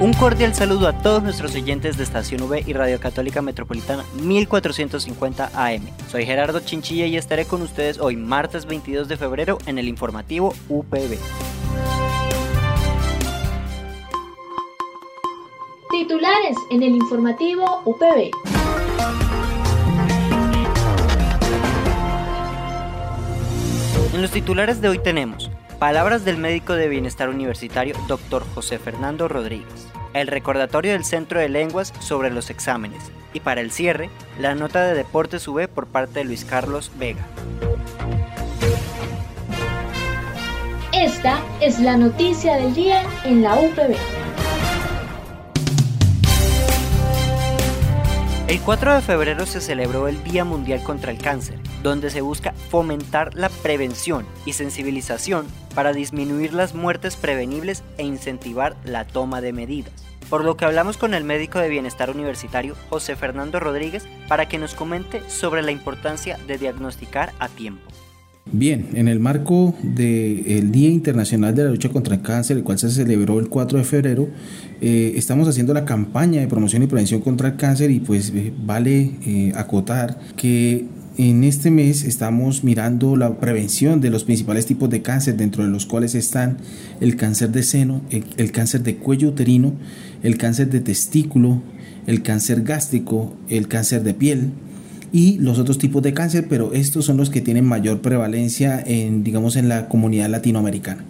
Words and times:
Un 0.00 0.12
cordial 0.12 0.54
saludo 0.54 0.86
a 0.86 0.92
todos 0.92 1.24
nuestros 1.24 1.56
oyentes 1.56 1.96
de 1.96 2.04
Estación 2.04 2.42
V 2.42 2.62
y 2.64 2.72
Radio 2.72 3.00
Católica 3.00 3.42
Metropolitana 3.42 4.04
1450 4.22 5.50
AM. 5.52 5.82
Soy 6.08 6.24
Gerardo 6.24 6.60
Chinchilla 6.60 7.06
y 7.06 7.16
estaré 7.16 7.46
con 7.46 7.62
ustedes 7.62 7.98
hoy 7.98 8.14
martes 8.14 8.66
22 8.66 9.08
de 9.08 9.16
febrero 9.16 9.58
en 9.66 9.76
el 9.76 9.88
informativo 9.88 10.54
UPB. 10.68 11.18
Titulares 15.90 16.56
en 16.70 16.82
el 16.84 16.94
informativo 16.94 17.82
UPB. 17.84 18.30
En 24.14 24.22
los 24.22 24.30
titulares 24.30 24.80
de 24.80 24.90
hoy 24.90 25.00
tenemos 25.00 25.50
Palabras 25.78 26.24
del 26.24 26.38
médico 26.38 26.72
de 26.72 26.88
bienestar 26.88 27.28
universitario, 27.28 27.94
Dr. 28.08 28.44
José 28.52 28.80
Fernando 28.80 29.28
Rodríguez. 29.28 29.86
El 30.14 30.26
recordatorio 30.26 30.92
del 30.92 31.04
Centro 31.04 31.40
de 31.40 31.48
Lenguas 31.48 31.92
sobre 32.00 32.30
los 32.30 32.50
exámenes. 32.50 33.02
Y 33.32 33.40
para 33.40 33.60
el 33.60 33.70
cierre, 33.70 34.10
la 34.38 34.54
nota 34.54 34.84
de 34.84 34.94
Deportes 34.94 35.46
UV 35.46 35.68
por 35.68 35.86
parte 35.86 36.20
de 36.20 36.24
Luis 36.24 36.44
Carlos 36.44 36.90
Vega. 36.96 37.26
Esta 40.92 41.40
es 41.60 41.78
la 41.78 41.96
noticia 41.96 42.56
del 42.56 42.74
día 42.74 43.02
en 43.24 43.42
la 43.42 43.54
UPB. 43.54 43.96
El 48.48 48.60
4 48.60 48.94
de 48.94 49.02
febrero 49.02 49.44
se 49.44 49.60
celebró 49.60 50.08
el 50.08 50.24
Día 50.24 50.42
Mundial 50.42 50.82
contra 50.82 51.12
el 51.12 51.18
Cáncer, 51.18 51.58
donde 51.82 52.08
se 52.08 52.22
busca 52.22 52.54
fomentar 52.70 53.34
la 53.34 53.50
prevención 53.50 54.26
y 54.46 54.54
sensibilización 54.54 55.46
para 55.78 55.92
disminuir 55.92 56.54
las 56.54 56.74
muertes 56.74 57.14
prevenibles 57.14 57.84
e 57.98 58.02
incentivar 58.02 58.74
la 58.82 59.04
toma 59.04 59.40
de 59.40 59.52
medidas. 59.52 59.92
Por 60.28 60.44
lo 60.44 60.56
que 60.56 60.64
hablamos 60.64 60.96
con 60.96 61.14
el 61.14 61.22
médico 61.22 61.60
de 61.60 61.68
bienestar 61.68 62.10
universitario 62.10 62.74
José 62.90 63.14
Fernando 63.14 63.60
Rodríguez 63.60 64.04
para 64.26 64.48
que 64.48 64.58
nos 64.58 64.74
comente 64.74 65.22
sobre 65.30 65.62
la 65.62 65.70
importancia 65.70 66.36
de 66.48 66.58
diagnosticar 66.58 67.32
a 67.38 67.46
tiempo. 67.46 67.88
Bien, 68.50 68.86
en 68.94 69.08
el 69.08 69.20
marco 69.20 69.74
del 69.82 70.72
Día 70.72 70.88
Internacional 70.88 71.54
de 71.54 71.64
la 71.64 71.70
Lucha 71.70 71.90
contra 71.90 72.14
el 72.14 72.22
Cáncer, 72.22 72.56
el 72.56 72.62
cual 72.62 72.78
se 72.78 72.90
celebró 72.90 73.38
el 73.40 73.50
4 73.50 73.78
de 73.78 73.84
febrero, 73.84 74.28
eh, 74.80 75.12
estamos 75.16 75.46
haciendo 75.48 75.74
la 75.74 75.84
campaña 75.84 76.40
de 76.40 76.46
promoción 76.46 76.82
y 76.82 76.86
prevención 76.86 77.20
contra 77.20 77.48
el 77.48 77.56
cáncer 77.56 77.90
y 77.90 78.00
pues 78.00 78.32
eh, 78.34 78.50
vale 78.64 79.16
eh, 79.26 79.52
acotar 79.54 80.18
que 80.36 80.86
en 81.18 81.44
este 81.44 81.70
mes 81.70 82.04
estamos 82.04 82.64
mirando 82.64 83.16
la 83.16 83.38
prevención 83.38 84.00
de 84.00 84.08
los 84.08 84.24
principales 84.24 84.64
tipos 84.64 84.88
de 84.88 85.02
cáncer, 85.02 85.36
dentro 85.36 85.62
de 85.62 85.68
los 85.68 85.84
cuales 85.84 86.14
están 86.14 86.56
el 87.02 87.16
cáncer 87.16 87.50
de 87.50 87.62
seno, 87.62 88.00
el 88.10 88.52
cáncer 88.52 88.82
de 88.82 88.96
cuello 88.96 89.28
uterino, 89.28 89.74
el 90.22 90.38
cáncer 90.38 90.70
de 90.70 90.80
testículo, 90.80 91.60
el 92.06 92.22
cáncer 92.22 92.62
gástrico, 92.62 93.36
el 93.50 93.68
cáncer 93.68 94.04
de 94.04 94.14
piel, 94.14 94.52
y 95.12 95.38
los 95.38 95.58
otros 95.58 95.78
tipos 95.78 96.02
de 96.02 96.14
cáncer, 96.14 96.46
pero 96.48 96.72
estos 96.72 97.04
son 97.04 97.16
los 97.16 97.30
que 97.30 97.40
tienen 97.40 97.64
mayor 97.64 98.00
prevalencia 98.00 98.82
en, 98.84 99.24
digamos, 99.24 99.56
en 99.56 99.68
la 99.68 99.88
comunidad 99.88 100.28
latinoamericana. 100.28 101.04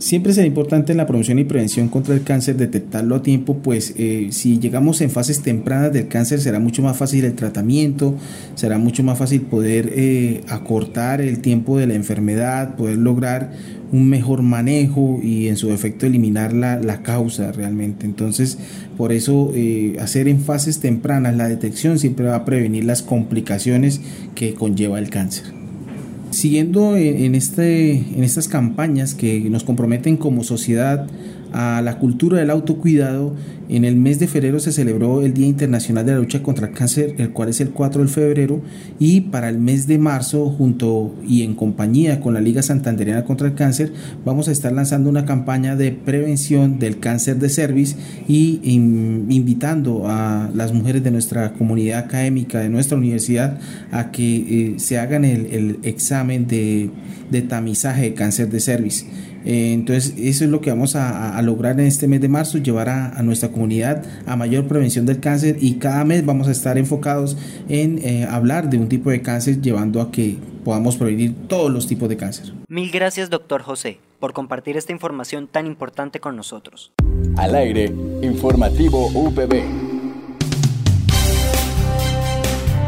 Siempre 0.00 0.32
será 0.32 0.46
importante 0.46 0.92
en 0.92 0.96
la 0.96 1.06
promoción 1.06 1.38
y 1.38 1.44
prevención 1.44 1.88
contra 1.88 2.14
el 2.14 2.22
cáncer 2.22 2.56
detectarlo 2.56 3.16
a 3.16 3.22
tiempo, 3.22 3.58
pues 3.58 3.92
eh, 3.98 4.28
si 4.30 4.58
llegamos 4.58 5.02
en 5.02 5.10
fases 5.10 5.42
tempranas 5.42 5.92
del 5.92 6.08
cáncer 6.08 6.40
será 6.40 6.58
mucho 6.58 6.80
más 6.80 6.96
fácil 6.96 7.26
el 7.26 7.34
tratamiento, 7.34 8.14
será 8.54 8.78
mucho 8.78 9.02
más 9.02 9.18
fácil 9.18 9.42
poder 9.42 9.92
eh, 9.94 10.40
acortar 10.48 11.20
el 11.20 11.40
tiempo 11.40 11.76
de 11.76 11.86
la 11.86 11.92
enfermedad, 11.96 12.76
poder 12.76 12.96
lograr 12.96 13.52
un 13.92 14.08
mejor 14.08 14.40
manejo 14.40 15.20
y 15.22 15.48
en 15.48 15.58
su 15.58 15.70
efecto 15.70 16.06
eliminar 16.06 16.54
la, 16.54 16.80
la 16.80 17.02
causa 17.02 17.52
realmente. 17.52 18.06
Entonces, 18.06 18.56
por 18.96 19.12
eso 19.12 19.52
eh, 19.54 19.98
hacer 20.00 20.28
en 20.28 20.40
fases 20.40 20.80
tempranas 20.80 21.36
la 21.36 21.46
detección 21.46 21.98
siempre 21.98 22.24
va 22.24 22.36
a 22.36 22.44
prevenir 22.46 22.84
las 22.84 23.02
complicaciones 23.02 24.00
que 24.34 24.54
conlleva 24.54 24.98
el 24.98 25.10
cáncer. 25.10 25.59
Siguiendo 26.40 26.96
en, 26.96 27.34
este, 27.34 27.90
en 27.92 28.24
estas 28.24 28.48
campañas 28.48 29.12
que 29.12 29.40
nos 29.50 29.62
comprometen 29.62 30.16
como 30.16 30.42
sociedad 30.42 31.06
a 31.52 31.82
la 31.82 31.98
cultura 31.98 32.38
del 32.38 32.50
autocuidado, 32.50 33.34
en 33.70 33.84
el 33.84 33.94
mes 33.94 34.18
de 34.18 34.26
febrero 34.26 34.58
se 34.58 34.72
celebró 34.72 35.22
el 35.22 35.32
Día 35.32 35.46
Internacional 35.46 36.04
de 36.04 36.12
la 36.12 36.18
Lucha 36.18 36.42
contra 36.42 36.66
el 36.66 36.74
Cáncer, 36.74 37.14
el 37.18 37.30
cual 37.30 37.50
es 37.50 37.60
el 37.60 37.70
4 37.70 38.02
de 38.02 38.08
febrero, 38.08 38.62
y 38.98 39.20
para 39.20 39.48
el 39.48 39.58
mes 39.58 39.86
de 39.86 39.96
marzo, 39.96 40.50
junto 40.50 41.14
y 41.24 41.42
en 41.42 41.54
compañía 41.54 42.20
con 42.20 42.34
la 42.34 42.40
Liga 42.40 42.62
Santandereana 42.62 43.24
contra 43.24 43.46
el 43.46 43.54
Cáncer, 43.54 43.92
vamos 44.24 44.48
a 44.48 44.52
estar 44.52 44.72
lanzando 44.72 45.08
una 45.08 45.24
campaña 45.24 45.76
de 45.76 45.92
prevención 45.92 46.80
del 46.80 46.98
cáncer 46.98 47.36
de 47.36 47.48
cervix 47.48 47.96
y 48.26 48.60
invitando 48.64 50.08
a 50.08 50.50
las 50.52 50.72
mujeres 50.72 51.04
de 51.04 51.12
nuestra 51.12 51.52
comunidad 51.52 52.00
académica, 52.00 52.58
de 52.58 52.70
nuestra 52.70 52.98
universidad, 52.98 53.58
a 53.92 54.10
que 54.10 54.36
eh, 54.36 54.74
se 54.78 54.98
hagan 54.98 55.24
el, 55.24 55.78
examen 55.84 56.48
de, 56.48 56.90
de 57.30 57.42
tamizaje 57.42 58.02
de 58.02 58.14
cáncer 58.14 58.50
de 58.50 58.58
cervix. 58.58 59.06
Eh, 59.44 59.72
entonces, 59.72 60.14
eso 60.18 60.44
es 60.44 60.50
lo 60.50 60.60
que 60.60 60.70
vamos 60.70 60.96
a, 60.96 61.40
lograr 61.42 61.78
en 61.80 61.86
este 61.86 62.06
mes 62.06 62.20
de 62.20 62.28
marzo, 62.28 62.58
llevar 62.58 62.88
a, 62.88 63.22
nuestra 63.22 63.50
comunidad 63.50 64.04
a 64.26 64.36
mayor 64.36 64.66
prevención 64.66 65.06
del 65.06 65.20
cáncer 65.20 65.56
y 65.60 65.74
cada 65.74 66.04
mes 66.04 66.24
vamos 66.24 66.48
a 66.48 66.50
estar 66.50 66.78
enfocados 66.78 67.36
en 67.68 67.98
eh, 68.04 68.26
hablar 68.28 68.70
de 68.70 68.78
un 68.78 68.88
tipo 68.88 69.10
de 69.10 69.22
cáncer, 69.22 69.60
llevando 69.60 70.00
a 70.00 70.10
que 70.10 70.36
podamos 70.64 70.96
prevenir 70.96 71.34
todos 71.48 71.70
los 71.70 71.86
tipos 71.86 72.08
de 72.08 72.16
cáncer. 72.16 72.52
Mil 72.68 72.90
gracias, 72.90 73.30
doctor 73.30 73.62
José, 73.62 73.98
por 74.18 74.32
compartir 74.32 74.76
esta 74.76 74.92
información 74.92 75.48
tan 75.48 75.66
importante 75.66 76.20
con 76.20 76.36
nosotros. 76.36 76.92
Al 77.36 77.54
aire, 77.54 77.92
informativo 78.22 79.08
UPB. 79.08 79.90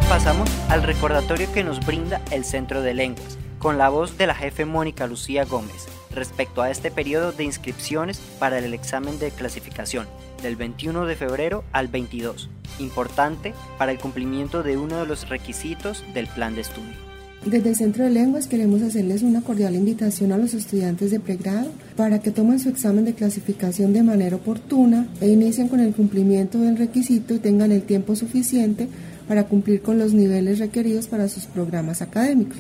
Pasamos 0.09 0.51
al 0.69 0.83
recordatorio 0.83 1.51
que 1.53 1.65
nos 1.65 1.85
brinda 1.87 2.21
el 2.31 2.45
Centro 2.45 2.83
de 2.83 2.93
Lenguas, 2.93 3.39
con 3.63 3.79
la 3.79 3.89
voz 3.89 4.19
de 4.19 4.27
la 4.27 4.35
jefe 4.35 4.65
Mónica 4.65 5.07
Lucía 5.07 5.45
Gómez 5.45 5.87
respecto 6.13 6.63
a 6.63 6.71
este 6.71 6.91
periodo 6.91 7.31
de 7.31 7.45
inscripciones 7.45 8.21
para 8.41 8.59
el 8.59 8.75
examen 8.75 9.21
de 9.21 9.31
clasificación 9.31 10.09
del 10.43 10.57
21 10.57 11.07
de 11.07 11.15
febrero 11.15 11.63
al 11.71 11.87
22, 11.87 12.51
importante 12.81 13.55
para 13.79 13.93
el 13.93 14.01
cumplimiento 14.01 14.65
de 14.65 14.77
uno 14.77 14.99
de 14.99 15.07
los 15.07 15.29
requisitos 15.29 16.05
del 16.13 16.27
plan 16.27 16.57
de 16.57 16.63
estudio. 16.63 17.13
Desde 17.47 17.71
el 17.71 17.77
Centro 17.77 18.03
de 18.03 18.11
Lenguas 18.11 18.49
queremos 18.49 18.83
hacerles 18.83 19.23
una 19.23 19.43
cordial 19.43 19.77
invitación 19.77 20.33
a 20.33 20.39
los 20.39 20.55
estudiantes 20.55 21.13
de 21.13 21.21
pregrado 21.21 21.71
para 21.97 22.21
que 22.21 22.33
tomen 22.33 22.59
su 22.59 22.69
examen 22.69 23.05
de 23.05 23.15
clasificación 23.15 23.93
de 23.93 24.03
manera 24.03 24.37
oportuna 24.37 25.07
e 25.21 25.29
inicien 25.29 25.69
con 25.69 25.79
el 25.79 25.95
cumplimiento 25.95 26.59
del 26.59 26.77
requisito 26.77 27.33
y 27.35 27.39
tengan 27.39 27.71
el 27.71 27.83
tiempo 27.83 28.17
suficiente 28.17 28.89
para 29.29 29.45
cumplir 29.45 29.83
con 29.83 30.01
los 30.01 30.13
niveles 30.13 30.59
requeridos 30.59 31.07
para 31.07 31.29
sus 31.29 31.47
programas 31.47 32.03
académicos. 32.03 32.59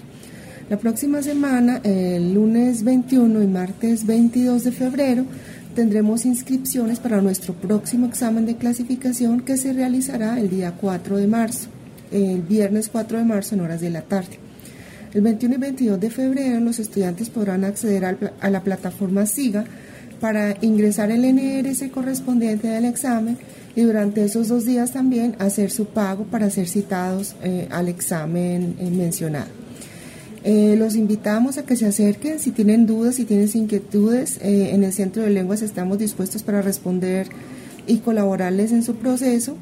La 0.70 0.78
próxima 0.78 1.22
semana, 1.22 1.80
el 1.84 2.34
lunes 2.34 2.82
21 2.84 3.42
y 3.42 3.46
martes 3.46 4.06
22 4.06 4.64
de 4.64 4.72
febrero, 4.72 5.24
tendremos 5.74 6.24
inscripciones 6.24 6.98
para 6.98 7.20
nuestro 7.20 7.54
próximo 7.54 8.06
examen 8.06 8.47
de 8.47 8.56
clasificación 8.56 9.41
que 9.41 9.56
se 9.56 9.72
realizará 9.72 10.38
el 10.38 10.48
día 10.48 10.72
4 10.80 11.16
de 11.16 11.26
marzo, 11.26 11.68
el 12.10 12.42
viernes 12.42 12.88
4 12.88 13.18
de 13.18 13.24
marzo 13.24 13.54
en 13.54 13.62
horas 13.62 13.80
de 13.80 13.91
la 13.91 14.03
tarde. 14.03 14.38
El 15.12 15.20
21 15.20 15.56
y 15.56 15.59
22 15.59 16.00
de 16.00 16.10
febrero 16.10 16.60
los 16.60 16.78
estudiantes 16.78 17.28
podrán 17.28 17.65
acceder 17.65 18.16
a 18.41 18.50
la 18.50 18.62
plataforma 18.62 19.26
SIGA 19.26 19.65
para 20.20 20.56
ingresar 20.62 21.10
el 21.10 21.22
NRS 21.22 21.91
correspondiente 21.92 22.68
del 22.68 22.86
examen 22.86 23.36
y 23.74 23.82
durante 23.82 24.24
esos 24.24 24.48
dos 24.48 24.65
días 24.65 24.92
también 24.92 25.34
hacer 25.38 25.70
su 25.70 25.86
pago 25.86 26.24
para 26.24 26.48
ser 26.48 26.68
citados 26.68 27.34
eh, 27.42 27.66
al 27.70 27.88
examen 27.88 28.76
eh, 28.78 28.91
mencionado. 28.91 29.61
Eh, 30.44 30.74
los 30.77 30.97
invitamos 30.97 31.56
a 31.59 31.65
que 31.65 31.77
se 31.77 31.86
acerquen 31.86 32.41
si 32.41 32.50
tienen 32.50 32.86
dudas, 32.86 33.15
si 33.15 33.24
tienen 33.24 33.48
inquietudes. 33.54 34.39
Eh, 34.42 34.71
en 34.72 34.83
el 34.83 34.92
Centro 34.92 35.22
de 35.22 35.30
Lenguas 35.30 35.62
estamos 35.62 35.98
dispuestos 35.98 36.42
para 36.42 36.62
responder 36.62 37.28
y 37.86 37.98
colaborarles 37.98 38.72
en 38.72 38.83
su 38.83 38.97
proceso 38.97 39.56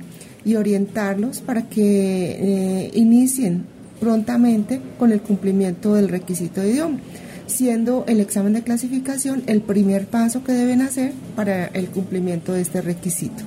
y 0.44 0.56
orientarlos 0.56 1.40
para 1.40 1.68
que 1.68 2.84
eh, 2.84 2.90
inicien 2.94 3.64
prontamente 4.00 4.80
con 4.98 5.12
el 5.12 5.20
cumplimiento 5.20 5.94
del 5.94 6.08
requisito 6.08 6.62
de 6.62 6.70
idioma. 6.70 6.98
siendo 7.46 8.04
el 8.06 8.20
examen 8.20 8.52
de 8.52 8.62
clasificación 8.62 9.42
el 9.46 9.60
primer 9.60 10.06
paso 10.06 10.44
que 10.44 10.52
deben 10.52 10.82
hacer 10.82 11.12
para 11.34 11.66
el 11.66 11.88
cumplimiento 11.88 12.52
de 12.52 12.60
este 12.60 12.80
requisito. 12.80 13.42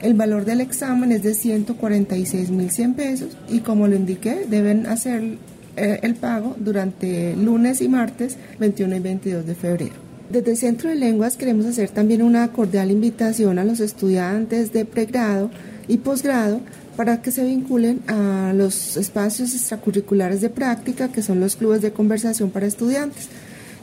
El 0.00 0.14
valor 0.14 0.44
del 0.44 0.60
examen 0.60 1.10
es 1.10 1.24
de 1.24 1.32
146.100 1.32 2.94
pesos 2.94 3.36
y 3.50 3.58
como 3.58 3.88
lo 3.88 3.96
indiqué, 3.96 4.46
deben 4.48 4.86
hacer 4.86 5.38
eh, 5.76 6.00
el 6.02 6.14
pago 6.14 6.54
durante 6.58 7.34
lunes 7.36 7.80
y 7.80 7.88
martes 7.88 8.36
21 8.58 8.96
y 8.96 9.00
22 9.00 9.46
de 9.46 9.54
febrero. 9.54 9.94
Desde 10.30 10.52
el 10.52 10.56
Centro 10.56 10.88
de 10.88 10.96
Lenguas 10.96 11.36
queremos 11.36 11.66
hacer 11.66 11.90
también 11.90 12.22
una 12.22 12.48
cordial 12.48 12.90
invitación 12.90 13.58
a 13.58 13.64
los 13.64 13.80
estudiantes 13.80 14.72
de 14.72 14.84
pregrado 14.84 15.50
y 15.86 15.98
posgrado 15.98 16.60
para 16.96 17.20
que 17.20 17.30
se 17.30 17.44
vinculen 17.44 18.00
a 18.06 18.52
los 18.54 18.96
espacios 18.96 19.54
extracurriculares 19.54 20.40
de 20.40 20.48
práctica, 20.48 21.08
que 21.08 21.22
son 21.22 21.40
los 21.40 21.56
clubes 21.56 21.82
de 21.82 21.92
conversación 21.92 22.50
para 22.50 22.66
estudiantes. 22.66 23.28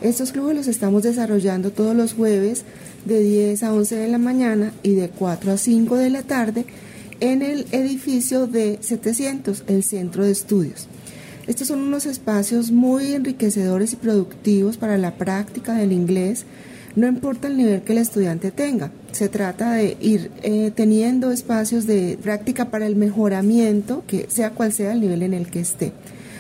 Estos 0.01 0.31
clubes 0.31 0.55
los 0.55 0.67
estamos 0.67 1.03
desarrollando 1.03 1.71
todos 1.71 1.95
los 1.95 2.13
jueves 2.13 2.63
de 3.05 3.19
10 3.21 3.63
a 3.63 3.73
11 3.73 3.95
de 3.97 4.07
la 4.07 4.17
mañana 4.17 4.73
y 4.81 4.95
de 4.95 5.09
4 5.09 5.51
a 5.51 5.57
5 5.57 5.95
de 5.95 6.09
la 6.09 6.23
tarde 6.23 6.65
en 7.19 7.43
el 7.43 7.67
edificio 7.71 8.47
de 8.47 8.79
700, 8.81 9.63
el 9.67 9.83
Centro 9.83 10.25
de 10.25 10.31
Estudios. 10.31 10.87
Estos 11.51 11.67
son 11.67 11.81
unos 11.81 12.05
espacios 12.05 12.71
muy 12.71 13.11
enriquecedores 13.11 13.91
y 13.91 13.97
productivos 13.97 14.77
para 14.77 14.97
la 14.97 15.15
práctica 15.15 15.73
del 15.73 15.91
inglés, 15.91 16.45
no 16.95 17.07
importa 17.07 17.49
el 17.49 17.57
nivel 17.57 17.81
que 17.81 17.91
el 17.91 17.97
estudiante 17.97 18.51
tenga. 18.51 18.89
Se 19.11 19.27
trata 19.27 19.73
de 19.73 19.97
ir 19.99 20.31
eh, 20.43 20.71
teniendo 20.73 21.29
espacios 21.29 21.85
de 21.87 22.17
práctica 22.23 22.71
para 22.71 22.87
el 22.87 22.95
mejoramiento, 22.95 24.05
que 24.07 24.27
sea 24.29 24.51
cual 24.51 24.71
sea 24.71 24.93
el 24.93 25.01
nivel 25.01 25.23
en 25.23 25.33
el 25.33 25.51
que 25.51 25.59
esté. 25.59 25.91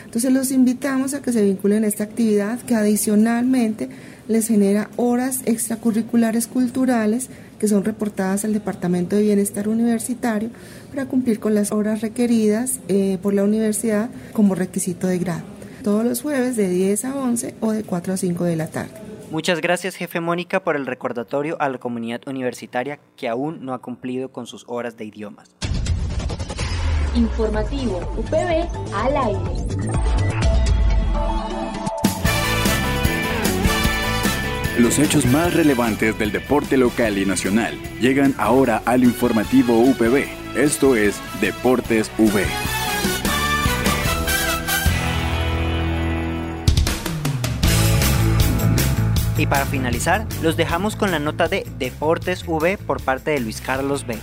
Entonces 0.05 0.31
los 0.31 0.49
invitamos 0.49 1.13
a 1.13 1.21
que 1.21 1.33
se 1.33 1.43
vinculen 1.43 1.83
a 1.83 1.87
esta 1.87 2.05
actividad 2.05 2.61
que 2.61 2.75
adicionalmente 2.75 3.89
les 4.29 4.47
genera 4.47 4.89
horas 4.95 5.39
extracurriculares 5.43 6.47
culturales 6.47 7.27
que 7.61 7.67
son 7.67 7.83
reportadas 7.83 8.43
al 8.43 8.53
Departamento 8.53 9.15
de 9.15 9.21
Bienestar 9.21 9.69
Universitario 9.69 10.49
para 10.89 11.05
cumplir 11.05 11.39
con 11.39 11.53
las 11.53 11.71
horas 11.71 12.01
requeridas 12.01 12.79
eh, 12.87 13.19
por 13.21 13.35
la 13.35 13.43
universidad 13.43 14.09
como 14.33 14.55
requisito 14.55 15.05
de 15.05 15.19
grado. 15.19 15.43
Todos 15.83 16.03
los 16.03 16.23
jueves 16.23 16.55
de 16.55 16.67
10 16.67 17.05
a 17.05 17.15
11 17.15 17.55
o 17.61 17.71
de 17.71 17.83
4 17.83 18.13
a 18.13 18.17
5 18.17 18.43
de 18.45 18.55
la 18.55 18.65
tarde. 18.65 18.93
Muchas 19.29 19.61
gracias, 19.61 19.95
jefe 19.95 20.19
Mónica, 20.19 20.63
por 20.63 20.75
el 20.75 20.87
recordatorio 20.87 21.55
a 21.61 21.69
la 21.69 21.77
comunidad 21.77 22.21
universitaria 22.25 22.99
que 23.15 23.29
aún 23.29 23.63
no 23.63 23.75
ha 23.75 23.79
cumplido 23.79 24.31
con 24.31 24.47
sus 24.47 24.65
horas 24.67 24.97
de 24.97 25.05
idiomas. 25.05 25.51
Informativo 27.13 27.99
UPB 28.17 28.67
al 28.95 29.17
aire. 29.17 30.20
Los 34.81 34.97
hechos 34.97 35.27
más 35.27 35.53
relevantes 35.53 36.17
del 36.17 36.31
deporte 36.31 36.75
local 36.75 37.19
y 37.19 37.23
nacional 37.23 37.79
llegan 37.99 38.33
ahora 38.39 38.81
al 38.85 39.03
informativo 39.03 39.77
UPB. 39.77 40.25
Esto 40.57 40.95
es 40.95 41.21
Deportes 41.39 42.09
V. 42.17 42.43
Y 49.37 49.45
para 49.45 49.67
finalizar, 49.67 50.25
los 50.41 50.57
dejamos 50.57 50.95
con 50.95 51.11
la 51.11 51.19
nota 51.19 51.47
de 51.47 51.63
Deportes 51.77 52.43
V 52.47 52.79
por 52.79 53.03
parte 53.03 53.29
de 53.29 53.39
Luis 53.39 53.61
Carlos 53.61 54.07
Vega. 54.07 54.19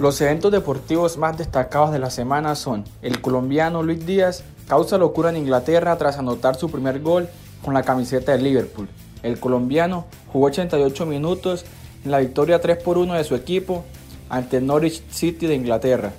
Los 0.00 0.20
eventos 0.20 0.50
deportivos 0.50 1.18
más 1.18 1.38
destacados 1.38 1.92
de 1.92 2.00
la 2.00 2.10
semana 2.10 2.56
son 2.56 2.82
el 3.02 3.20
colombiano 3.20 3.84
Luis 3.84 4.04
Díaz 4.04 4.42
causa 4.66 4.98
locura 4.98 5.30
en 5.30 5.36
Inglaterra 5.36 5.96
tras 5.98 6.18
anotar 6.18 6.56
su 6.56 6.68
primer 6.68 6.98
gol 6.98 7.28
con 7.62 7.74
la 7.74 7.84
camiseta 7.84 8.32
de 8.32 8.42
Liverpool. 8.42 8.88
El 9.22 9.38
colombiano 9.38 10.06
jugó 10.32 10.46
88 10.46 11.06
minutos 11.06 11.64
en 12.04 12.10
la 12.10 12.18
victoria 12.18 12.60
3 12.60 12.82
por 12.82 12.98
1 12.98 13.14
de 13.14 13.24
su 13.24 13.34
equipo 13.34 13.84
ante 14.28 14.60
Norwich 14.60 15.02
City 15.10 15.46
de 15.46 15.54
Inglaterra. 15.54 16.12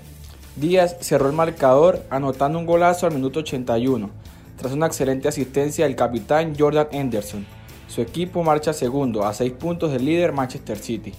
Díaz 0.55 0.97
cerró 0.99 1.27
el 1.27 1.35
marcador 1.35 2.03
anotando 2.09 2.59
un 2.59 2.65
golazo 2.65 3.07
al 3.07 3.13
minuto 3.13 3.39
81, 3.39 4.09
tras 4.57 4.73
una 4.73 4.87
excelente 4.87 5.27
asistencia 5.27 5.85
del 5.85 5.95
capitán 5.95 6.53
Jordan 6.57 6.87
Henderson. 6.91 7.45
Su 7.87 8.01
equipo 8.01 8.43
marcha 8.43 8.73
segundo 8.73 9.25
a 9.25 9.33
6 9.33 9.53
puntos 9.53 9.91
del 9.91 10.05
líder 10.05 10.33
Manchester 10.33 10.77
City. 10.77 11.13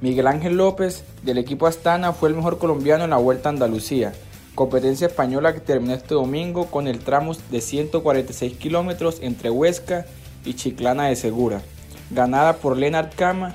Miguel 0.00 0.26
Ángel 0.26 0.56
López 0.56 1.04
del 1.22 1.38
equipo 1.38 1.66
Astana 1.66 2.12
fue 2.12 2.28
el 2.28 2.34
mejor 2.34 2.58
colombiano 2.58 3.04
en 3.04 3.10
la 3.10 3.16
Vuelta 3.16 3.48
a 3.48 3.52
Andalucía, 3.52 4.12
competencia 4.54 5.06
española 5.06 5.54
que 5.54 5.60
terminó 5.60 5.94
este 5.94 6.14
domingo 6.14 6.66
con 6.66 6.88
el 6.88 6.98
tramo 6.98 7.32
de 7.50 7.60
146 7.60 8.56
kilómetros 8.58 9.18
entre 9.22 9.50
Huesca 9.50 10.04
y 10.04 10.23
Chiclana 10.52 11.04
de 11.04 11.16
Segura, 11.16 11.62
ganada 12.10 12.56
por 12.58 12.76
Lennart 12.76 13.14
Kama, 13.14 13.54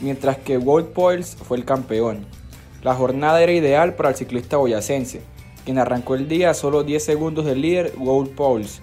mientras 0.00 0.38
que 0.38 0.56
Walt 0.56 0.94
Poils 0.94 1.36
fue 1.36 1.58
el 1.58 1.66
campeón. 1.66 2.24
La 2.82 2.94
jornada 2.94 3.42
era 3.42 3.52
ideal 3.52 3.94
para 3.94 4.08
el 4.08 4.14
ciclista 4.14 4.56
boyacense, 4.56 5.20
quien 5.66 5.76
arrancó 5.76 6.14
el 6.14 6.28
día 6.28 6.48
a 6.48 6.54
solo 6.54 6.82
10 6.82 7.04
segundos 7.04 7.44
del 7.44 7.60
líder 7.60 7.92
Walt 7.98 8.34
Poils, 8.34 8.80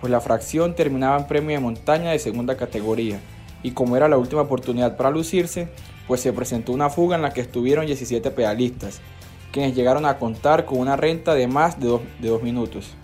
pues 0.00 0.10
la 0.10 0.22
fracción 0.22 0.74
terminaba 0.74 1.18
en 1.18 1.26
premio 1.26 1.56
de 1.56 1.62
montaña 1.62 2.12
de 2.12 2.18
segunda 2.18 2.56
categoría, 2.56 3.20
y 3.62 3.72
como 3.72 3.96
era 3.96 4.08
la 4.08 4.16
última 4.16 4.42
oportunidad 4.42 4.96
para 4.96 5.10
lucirse, 5.10 5.68
pues 6.06 6.20
se 6.20 6.32
presentó 6.32 6.72
una 6.72 6.90
fuga 6.90 7.16
en 7.16 7.22
la 7.22 7.32
que 7.32 7.40
estuvieron 7.40 7.86
17 7.86 8.30
pedalistas, 8.30 9.00
quienes 9.52 9.74
llegaron 9.74 10.04
a 10.06 10.18
contar 10.18 10.64
con 10.64 10.78
una 10.78 10.96
renta 10.96 11.34
de 11.34 11.46
más 11.46 11.78
de 11.80 11.98
2 12.20 12.42
minutos. 12.42 12.94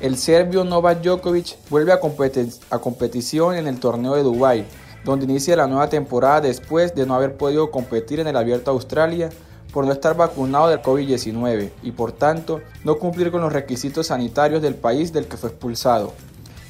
El 0.00 0.16
serbio 0.16 0.64
Novak 0.64 1.02
Djokovic 1.02 1.56
vuelve 1.70 1.92
a, 1.92 1.98
a 2.70 2.78
competición 2.78 3.56
en 3.56 3.66
el 3.66 3.80
torneo 3.80 4.14
de 4.14 4.22
Dubái, 4.22 4.64
donde 5.04 5.24
inicia 5.24 5.56
la 5.56 5.66
nueva 5.66 5.88
temporada 5.88 6.40
después 6.40 6.94
de 6.94 7.04
no 7.04 7.14
haber 7.14 7.36
podido 7.36 7.70
competir 7.70 8.20
en 8.20 8.28
el 8.28 8.36
Abierto 8.36 8.70
Australia 8.70 9.30
por 9.72 9.84
no 9.84 9.92
estar 9.92 10.16
vacunado 10.16 10.68
del 10.68 10.82
COVID-19 10.82 11.70
y 11.82 11.90
por 11.90 12.12
tanto 12.12 12.60
no 12.84 12.98
cumplir 12.98 13.30
con 13.30 13.40
los 13.40 13.52
requisitos 13.52 14.06
sanitarios 14.06 14.62
del 14.62 14.74
país 14.74 15.12
del 15.12 15.26
que 15.26 15.36
fue 15.36 15.50
expulsado. 15.50 16.12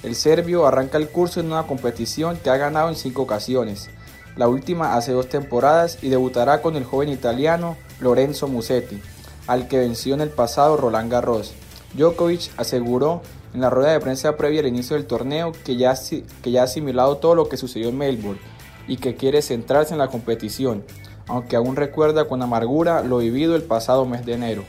El 0.03 0.15
serbio 0.15 0.67
arranca 0.67 0.97
el 0.97 1.09
curso 1.09 1.41
en 1.41 1.47
una 1.47 1.67
competición 1.67 2.39
que 2.39 2.51
ha 2.51 2.57
ganado 2.57 2.89
en 2.89 2.97
cinco 2.97 3.23
ocasiones, 3.23 3.91
la 4.39 4.47
última 4.47 4.95
hace 4.95 5.11
dos 5.11 5.29
temporadas 5.29 5.99
y 6.01 6.11
debutará 6.11 6.63
con 6.63 6.77
el 6.77 6.85
joven 6.85 7.09
italiano 7.09 7.77
Lorenzo 7.99 8.47
Musetti, 8.47 9.03
al 9.49 9.67
que 9.67 9.79
venció 9.79 10.15
en 10.15 10.21
el 10.21 10.31
pasado 10.31 10.77
Roland 10.77 11.11
Garros. 11.11 11.55
Djokovic 11.95 12.51
aseguró 12.57 13.23
en 13.55 13.61
la 13.61 13.71
rueda 13.71 13.93
de 13.93 14.01
prensa 14.01 14.37
previa 14.37 14.61
al 14.61 14.67
inicio 14.67 14.97
del 14.97 15.07
torneo 15.07 15.53
que 15.65 15.77
ya, 15.77 15.91
ha 15.91 16.63
asimilado 16.63 17.17
todo 17.17 17.35
lo 17.35 17.49
que 17.49 17.57
sucedió 17.57 17.89
en 17.89 17.99
Melbourne 17.99 18.41
y 18.87 18.97
que 18.97 19.17
quiere 19.17 19.43
centrarse 19.43 19.95
en 19.95 19.99
la 19.99 20.09
competición, 20.09 20.85
aunque 21.27 21.57
aún 21.57 21.77
recuerda 21.77 22.27
con 22.27 22.43
amargura 22.43 23.03
lo 23.03 23.19
vivido 23.19 23.57
el 23.57 23.63
pasado 23.63 24.05
mes 24.07 24.25
de 24.25 24.35
enero. 24.35 24.65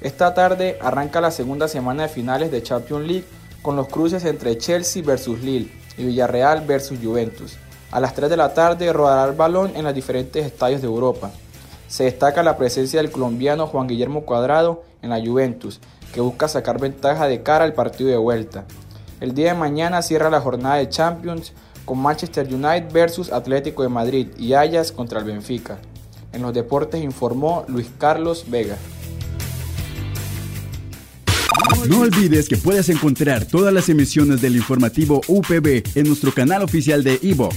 Esta 0.00 0.32
tarde 0.34 0.78
arranca 0.80 1.20
la 1.20 1.30
segunda 1.30 1.68
semana 1.68 2.04
de 2.04 2.08
finales 2.08 2.50
de 2.50 2.62
Champions 2.62 3.06
League 3.06 3.24
con 3.62 3.76
los 3.76 3.88
cruces 3.88 4.24
entre 4.24 4.56
Chelsea 4.56 5.02
vs 5.02 5.42
Lille 5.42 5.70
y 5.96 6.04
Villarreal 6.04 6.64
vs 6.66 6.94
Juventus. 7.02 7.56
A 7.90 8.00
las 8.00 8.14
3 8.14 8.30
de 8.30 8.36
la 8.36 8.54
tarde 8.54 8.92
rodará 8.92 9.28
el 9.30 9.36
balón 9.36 9.72
en 9.74 9.84
los 9.84 9.94
diferentes 9.94 10.44
estadios 10.44 10.82
de 10.82 10.86
Europa. 10.86 11.30
Se 11.88 12.04
destaca 12.04 12.42
la 12.42 12.58
presencia 12.58 13.00
del 13.00 13.10
colombiano 13.10 13.66
Juan 13.66 13.88
Guillermo 13.88 14.26
Cuadrado 14.26 14.84
en 15.00 15.10
la 15.10 15.24
Juventus, 15.24 15.80
que 16.12 16.20
busca 16.20 16.48
sacar 16.48 16.80
ventaja 16.80 17.26
de 17.26 17.42
cara 17.42 17.64
al 17.64 17.74
partido 17.74 18.10
de 18.10 18.16
vuelta. 18.16 18.64
El 19.20 19.34
día 19.34 19.52
de 19.52 19.58
mañana 19.58 20.02
cierra 20.02 20.30
la 20.30 20.40
jornada 20.40 20.76
de 20.76 20.88
Champions 20.88 21.52
con 21.84 21.98
Manchester 21.98 22.46
United 22.46 22.92
versus 22.92 23.32
Atlético 23.32 23.82
de 23.82 23.88
Madrid 23.88 24.28
y 24.38 24.52
Ajax 24.52 24.92
contra 24.92 25.20
el 25.20 25.24
Benfica. 25.24 25.78
En 26.32 26.42
los 26.42 26.54
deportes 26.54 27.02
informó 27.02 27.64
Luis 27.68 27.88
Carlos 27.98 28.44
Vega. 28.48 28.76
No 31.88 32.00
olvides 32.00 32.48
que 32.48 32.56
puedes 32.56 32.88
encontrar 32.88 33.44
todas 33.44 33.72
las 33.72 33.88
emisiones 33.88 34.40
del 34.40 34.56
informativo 34.56 35.20
UPB 35.26 35.82
en 35.94 36.06
nuestro 36.06 36.32
canal 36.32 36.62
oficial 36.62 37.02
de 37.02 37.18
iVoox, 37.22 37.56